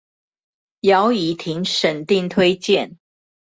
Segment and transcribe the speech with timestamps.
[0.79, 2.97] 姚以婷審定推薦